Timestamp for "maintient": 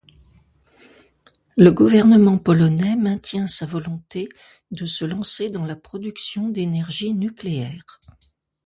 2.95-3.45